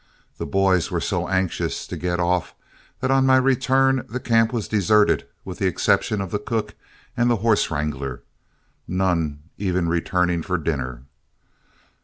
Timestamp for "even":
9.59-9.87